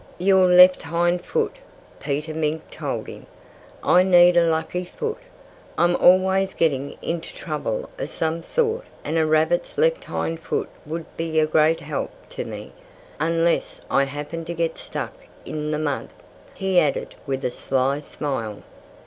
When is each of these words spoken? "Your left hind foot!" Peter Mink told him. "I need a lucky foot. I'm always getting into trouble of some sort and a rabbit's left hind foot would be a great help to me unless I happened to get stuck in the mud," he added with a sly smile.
"Your 0.17 0.47
left 0.51 0.81
hind 0.81 1.21
foot!" 1.23 1.57
Peter 1.99 2.33
Mink 2.33 2.71
told 2.71 3.05
him. 3.05 3.27
"I 3.83 4.01
need 4.01 4.35
a 4.35 4.49
lucky 4.49 4.83
foot. 4.83 5.19
I'm 5.77 5.95
always 5.97 6.55
getting 6.55 6.97
into 7.03 7.35
trouble 7.35 7.87
of 7.99 8.09
some 8.09 8.41
sort 8.41 8.85
and 9.03 9.19
a 9.19 9.27
rabbit's 9.27 9.77
left 9.77 10.05
hind 10.05 10.39
foot 10.39 10.69
would 10.87 11.05
be 11.17 11.37
a 11.39 11.45
great 11.45 11.81
help 11.81 12.09
to 12.31 12.43
me 12.45 12.71
unless 13.19 13.79
I 13.91 14.05
happened 14.05 14.47
to 14.47 14.55
get 14.55 14.75
stuck 14.79 15.13
in 15.45 15.69
the 15.69 15.77
mud," 15.77 16.07
he 16.55 16.79
added 16.79 17.13
with 17.27 17.45
a 17.45 17.51
sly 17.51 17.99
smile. 17.99 18.63